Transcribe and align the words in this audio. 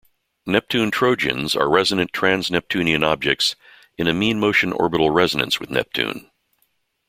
Neptune 0.47 0.89
trojans 0.89 1.55
are 1.55 1.69
resonant 1.69 2.11
trans-Neptunian 2.11 3.03
objects 3.03 3.55
in 3.99 4.07
a 4.07 4.13
mean-motion 4.15 4.73
orbital 4.73 5.11
resonance 5.11 5.59
with 5.59 5.69
Neptune. 5.69 6.31